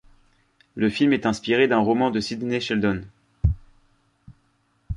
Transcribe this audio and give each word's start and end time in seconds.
Le 0.73 0.89
film 0.89 1.13
est 1.13 1.27
inspiré 1.27 1.67
d'un 1.67 1.77
roman 1.77 2.09
de 2.09 2.19
Sidney 2.19 2.59
Sheldon. 2.59 3.03